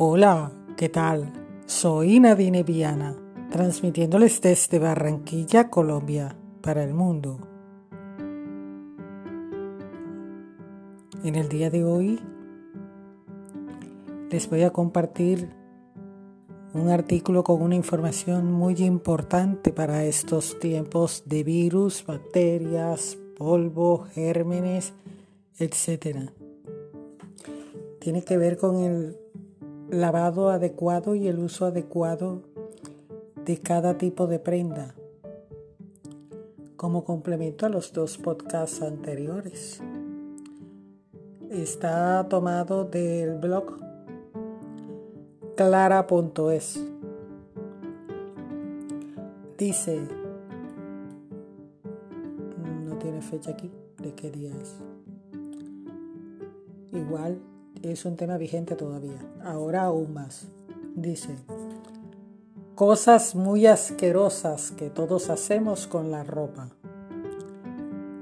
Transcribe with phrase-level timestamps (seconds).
[0.00, 1.32] Hola, ¿qué tal?
[1.66, 3.16] Soy Nadine Viana,
[3.50, 7.40] transmitiéndoles desde Barranquilla, Colombia, para el mundo.
[11.24, 12.20] En el día de hoy
[14.30, 15.50] les voy a compartir
[16.74, 24.92] un artículo con una información muy importante para estos tiempos de virus, bacterias, polvo, gérmenes,
[25.58, 26.30] etc.
[27.98, 29.16] Tiene que ver con el
[29.90, 32.42] lavado adecuado y el uso adecuado
[33.44, 34.94] de cada tipo de prenda,
[36.76, 39.80] como complemento a los dos podcasts anteriores.
[41.50, 43.78] Está tomado del blog
[45.56, 46.84] clara.es.
[49.56, 50.00] Dice,
[52.84, 54.76] no tiene fecha aquí de qué día es.
[56.92, 57.40] Igual
[57.82, 60.48] es un tema vigente todavía, ahora aún más.
[60.94, 61.36] Dice,
[62.74, 66.68] cosas muy asquerosas que todos hacemos con la ropa.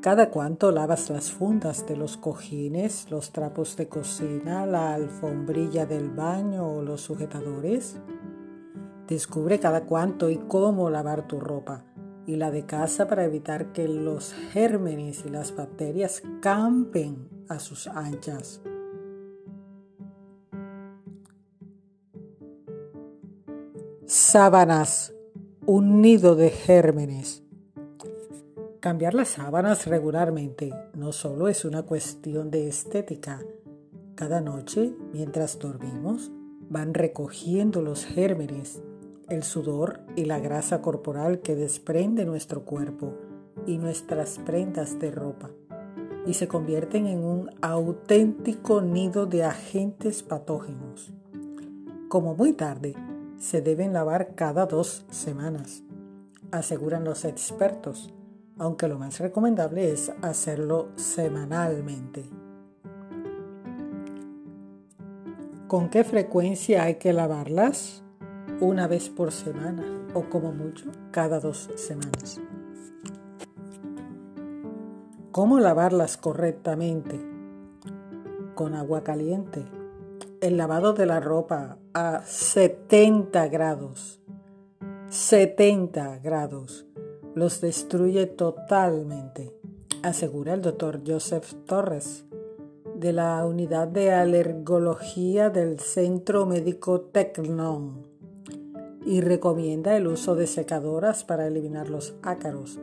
[0.00, 6.08] Cada cuanto lavas las fundas de los cojines, los trapos de cocina, la alfombrilla del
[6.10, 7.96] baño o los sujetadores.
[9.06, 11.84] Descubre cada cuánto y cómo lavar tu ropa
[12.26, 17.86] y la de casa para evitar que los gérmenes y las bacterias campen a sus
[17.88, 18.62] anchas.
[24.22, 25.14] Sábanas,
[25.64, 27.42] un nido de gérmenes.
[28.78, 33.40] Cambiar las sábanas regularmente no solo es una cuestión de estética.
[34.16, 36.30] Cada noche, mientras dormimos,
[36.68, 38.82] van recogiendo los gérmenes,
[39.30, 43.14] el sudor y la grasa corporal que desprende nuestro cuerpo
[43.66, 45.50] y nuestras prendas de ropa
[46.26, 51.10] y se convierten en un auténtico nido de agentes patógenos.
[52.08, 52.94] Como muy tarde,
[53.40, 55.82] se deben lavar cada dos semanas,
[56.52, 58.12] aseguran los expertos,
[58.58, 62.22] aunque lo más recomendable es hacerlo semanalmente.
[65.66, 68.02] ¿Con qué frecuencia hay que lavarlas?
[68.60, 72.38] Una vez por semana o como mucho cada dos semanas.
[75.32, 77.18] ¿Cómo lavarlas correctamente?
[78.54, 79.79] Con agua caliente.
[80.40, 84.22] El lavado de la ropa a 70 grados.
[85.10, 86.86] 70 grados.
[87.34, 89.54] Los destruye totalmente,
[90.02, 92.24] asegura el doctor Joseph Torres
[92.94, 98.06] de la unidad de alergología del Centro Médico Tecnon
[99.04, 102.80] y recomienda el uso de secadoras para eliminar los ácaros,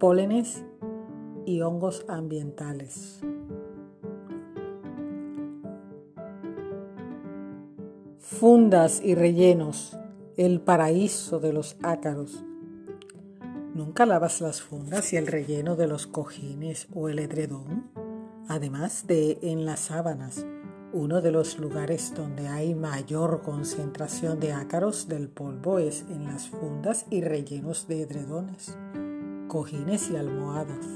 [0.00, 0.64] pólenes
[1.46, 3.20] y hongos ambientales.
[8.30, 9.96] Fundas y rellenos,
[10.36, 12.44] el paraíso de los ácaros.
[13.74, 17.90] ¿Nunca lavas las fundas y el relleno de los cojines o el edredón?
[18.46, 20.44] Además de en las sábanas,
[20.92, 26.48] uno de los lugares donde hay mayor concentración de ácaros del polvo es en las
[26.48, 28.76] fundas y rellenos de edredones,
[29.48, 30.86] cojines y almohadas.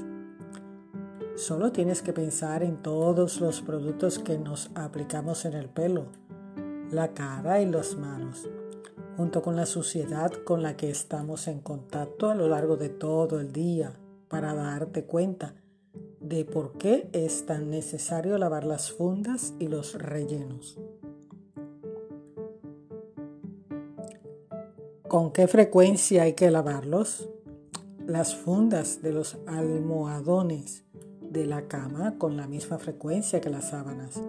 [1.35, 6.05] Solo tienes que pensar en todos los productos que nos aplicamos en el pelo,
[6.93, 8.47] la cara y las manos,
[9.17, 13.39] junto con la suciedad con la que estamos en contacto a lo largo de todo
[13.39, 13.93] el día,
[14.27, 15.55] para darte cuenta
[16.19, 20.79] de por qué es tan necesario lavar las fundas y los rellenos.
[25.07, 27.29] ¿Con qué frecuencia hay que lavarlos?
[28.05, 30.83] Las fundas de los almohadones
[31.21, 34.21] de la cama con la misma frecuencia que las sábanas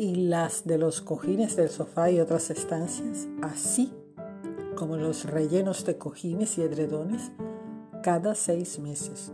[0.00, 3.92] y las de los cojines del sofá y otras estancias, así
[4.74, 7.32] como los rellenos de cojines y edredones
[8.02, 9.30] cada seis meses,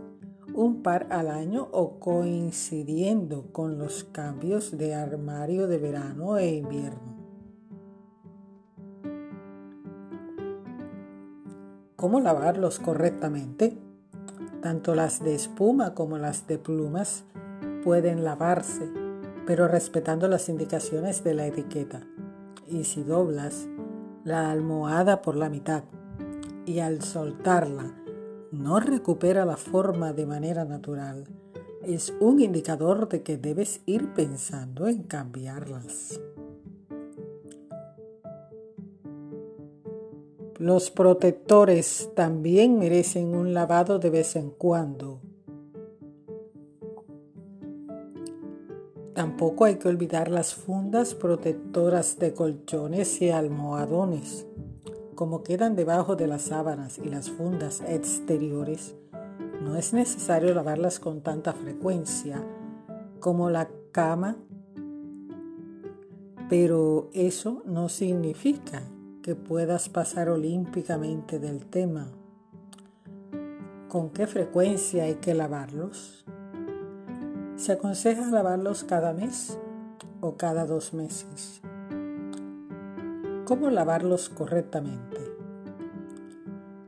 [0.53, 7.15] un par al año o coincidiendo con los cambios de armario de verano e invierno.
[11.95, 13.77] ¿Cómo lavarlos correctamente?
[14.61, 17.23] Tanto las de espuma como las de plumas
[17.85, 19.06] pueden lavarse
[19.47, 22.05] pero respetando las indicaciones de la etiqueta.
[22.67, 23.67] Y si doblas
[24.25, 25.85] la almohada por la mitad
[26.65, 27.95] y al soltarla
[28.51, 31.23] no recupera la forma de manera natural,
[31.81, 36.19] es un indicador de que debes ir pensando en cambiarlas.
[40.57, 45.21] Los protectores también merecen un lavado de vez en cuando
[49.17, 54.45] Tampoco hay que olvidar las fundas protectoras de colchones y almohadones.
[55.15, 58.93] Como quedan debajo de las sábanas y las fundas exteriores,
[59.63, 62.45] no es necesario lavarlas con tanta frecuencia
[63.19, 64.37] como la cama,
[66.47, 68.83] pero eso no significa
[69.23, 72.11] que puedas pasar olímpicamente del tema.
[73.87, 76.26] ¿Con qué frecuencia hay que lavarlos?
[77.57, 79.57] Se aconseja lavarlos cada mes
[80.21, 81.59] o cada dos meses.
[83.45, 85.17] ¿Cómo lavarlos correctamente?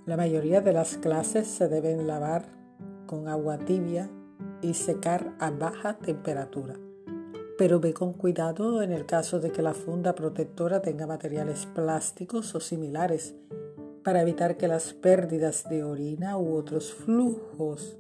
[0.05, 2.45] La mayoría de las clases se deben lavar
[3.07, 4.11] con agua tibia
[4.61, 6.75] y secar a baja temperatura.
[7.57, 12.53] Pero ve con cuidado en el caso de que la funda protectora tenga materiales plásticos
[12.53, 13.33] o similares
[14.03, 17.97] para evitar que las pérdidas de orina u otros flujos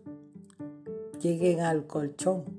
[1.19, 2.58] lleguen al colchón.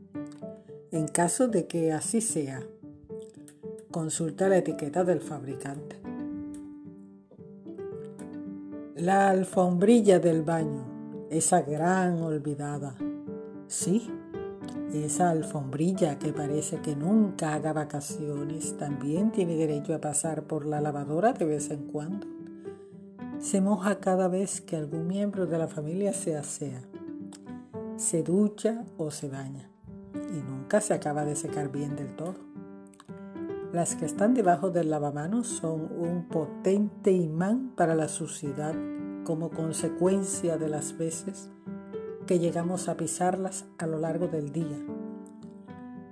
[0.93, 2.65] En caso de que así sea,
[3.93, 5.97] consulta la etiqueta del fabricante.
[8.97, 12.97] La alfombrilla del baño, esa gran olvidada.
[13.69, 14.11] Sí,
[14.93, 20.81] esa alfombrilla que parece que nunca haga vacaciones también tiene derecho a pasar por la
[20.81, 22.27] lavadora de vez en cuando.
[23.39, 26.83] Se moja cada vez que algún miembro de la familia se asea,
[27.97, 29.70] se ducha o se baña
[30.15, 32.35] y nunca se acaba de secar bien del todo.
[33.73, 38.75] Las que están debajo del lavamanos son un potente imán para la suciedad
[39.25, 41.51] como consecuencia de las veces
[42.27, 44.79] que llegamos a pisarlas a lo largo del día,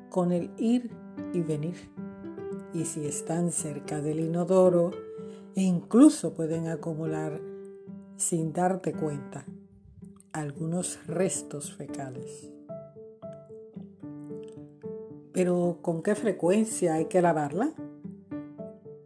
[0.08, 0.90] con el ir
[1.32, 1.90] y venir.
[2.74, 4.92] Y si están cerca del inodoro,
[5.54, 7.40] incluso pueden acumular,
[8.16, 9.44] sin darte cuenta,
[10.32, 12.57] algunos restos fecales.
[15.38, 17.70] Pero ¿con qué frecuencia hay que lavarla?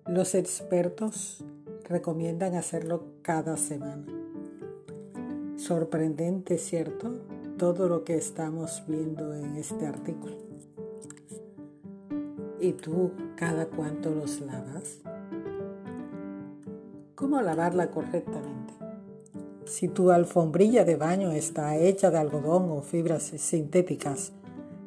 [0.06, 1.44] Los expertos
[1.84, 4.06] recomiendan hacerlo cada semana.
[5.56, 7.12] Sorprendente, ¿cierto?
[7.58, 10.36] Todo lo que estamos viendo en este artículo.
[12.58, 15.00] ¿Y tú cada cuánto los lavas?
[17.14, 18.72] ¿Cómo lavarla correctamente?
[19.66, 24.32] Si tu alfombrilla de baño está hecha de algodón o fibras sintéticas,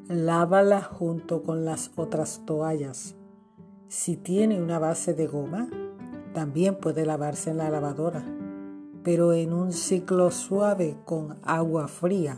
[0.07, 3.16] Lávala junto con las otras toallas.
[3.88, 5.68] Si tiene una base de goma,
[6.31, 8.24] también puede lavarse en la lavadora,
[9.04, 12.38] pero en un ciclo suave con agua fría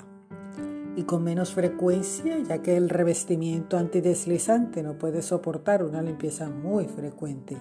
[0.95, 6.85] y con menos frecuencia, ya que el revestimiento antideslizante no puede soportar una limpieza muy
[6.85, 7.57] frecuente.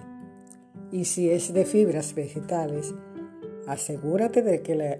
[0.89, 2.95] Y si es de fibras vegetales,
[3.67, 4.99] asegúrate de que la,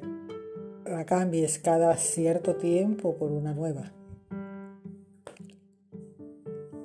[0.86, 3.94] la cambies cada cierto tiempo por una nueva.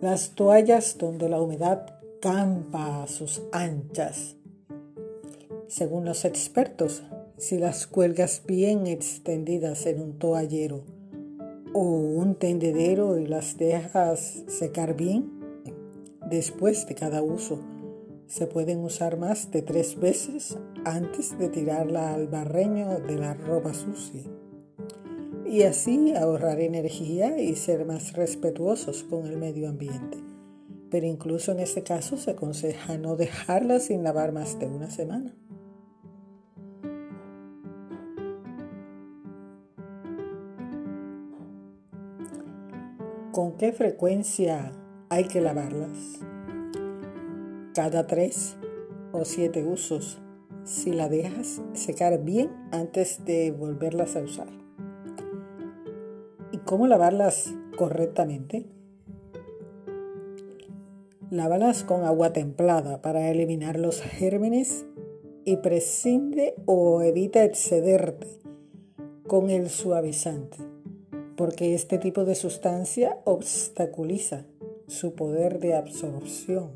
[0.02, 4.34] Las toallas donde la humedad campa a sus anchas.
[5.68, 7.04] Según los expertos,
[7.36, 10.82] si las cuelgas bien extendidas en un toallero
[11.72, 15.30] o un tendedero y las dejas secar bien,
[16.28, 17.60] después de cada uso,
[18.26, 23.72] se pueden usar más de tres veces antes de tirarla al barreño de la ropa
[23.72, 24.24] sucia
[25.52, 30.16] y así ahorrar energía y ser más respetuosos con el medio ambiente.
[30.90, 35.36] Pero incluso en este caso se aconseja no dejarla sin lavar más de una semana.
[43.30, 44.72] ¿Con qué frecuencia
[45.10, 46.18] hay que lavarlas?
[47.74, 48.56] Cada tres
[49.12, 50.18] o siete usos
[50.64, 54.61] si la dejas secar bien antes de volverlas a usar.
[56.72, 58.64] ¿Cómo lavarlas correctamente?
[61.28, 64.86] Lávalas con agua templada para eliminar los gérmenes
[65.44, 68.40] y prescinde o evita excederte
[69.26, 70.56] con el suavizante,
[71.36, 74.46] porque este tipo de sustancia obstaculiza
[74.86, 76.70] su poder de absorción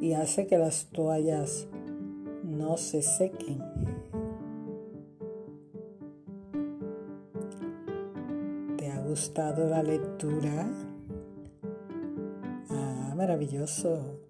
[0.00, 1.68] y hace que las toallas
[2.44, 3.62] no se sequen.
[9.18, 10.64] Gustado la lectura?
[12.70, 14.20] Ah, maravilloso.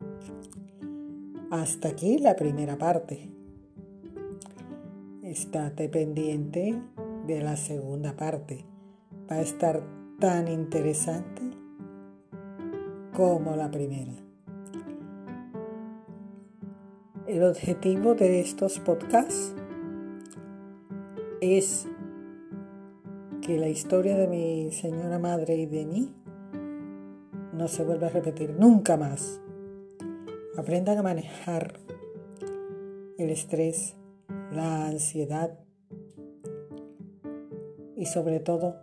[1.51, 3.29] Hasta aquí la primera parte.
[5.23, 6.81] Estate pendiente
[7.27, 8.65] de la segunda parte.
[9.31, 9.83] Va a estar
[10.19, 11.43] tan interesante
[13.15, 14.15] como la primera.
[17.27, 19.55] El objetivo de estos podcasts
[21.43, 21.87] es
[23.49, 26.13] que la historia de mi señora madre y de mí
[27.55, 29.41] no se vuelva a repetir nunca más.
[30.59, 31.81] Aprendan a manejar
[33.17, 33.97] el estrés,
[34.53, 35.59] la ansiedad
[37.97, 38.83] y sobre todo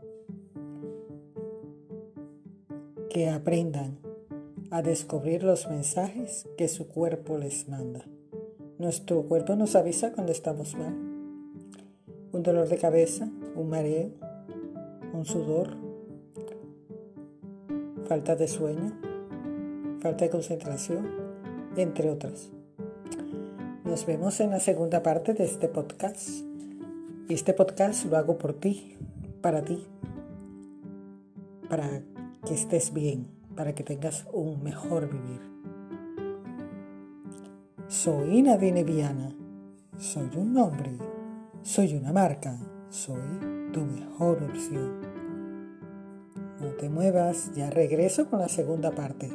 [3.12, 4.00] que aprendan
[4.72, 8.04] a descubrir los mensajes que su cuerpo les manda.
[8.80, 10.96] Nuestro cuerpo nos avisa cuando estamos mal.
[12.32, 14.25] Un dolor de cabeza, un mareo,
[15.16, 15.70] un sudor,
[18.08, 18.92] falta de sueño,
[20.02, 21.10] falta de concentración,
[21.78, 22.52] entre otras.
[23.86, 26.28] Nos vemos en la segunda parte de este podcast.
[27.30, 28.98] Este podcast lo hago por ti,
[29.42, 29.86] para ti,
[31.70, 32.02] para
[32.46, 35.42] que estés bien, para que tengas un mejor vivir.
[37.88, 39.34] Soy Nadine Viana,
[39.98, 40.92] soy un nombre,
[41.62, 42.58] soy una marca,
[42.90, 45.02] soy tu mejor opción.
[46.62, 49.30] No te muevas, ya regreso con la segunda parte.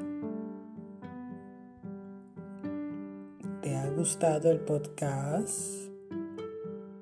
[3.61, 5.91] ¿Te ha gustado el podcast?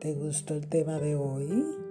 [0.00, 1.87] ¿Te gustó el tema de hoy?